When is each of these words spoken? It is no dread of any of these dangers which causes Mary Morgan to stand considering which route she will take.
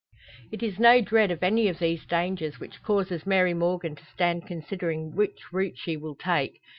It 0.51 0.63
is 0.63 0.79
no 0.79 0.99
dread 0.99 1.29
of 1.29 1.43
any 1.43 1.67
of 1.67 1.77
these 1.77 2.07
dangers 2.07 2.59
which 2.59 2.81
causes 2.81 3.27
Mary 3.27 3.53
Morgan 3.53 3.93
to 3.95 4.03
stand 4.11 4.47
considering 4.47 5.13
which 5.13 5.53
route 5.53 5.77
she 5.77 5.95
will 5.95 6.15
take. 6.15 6.59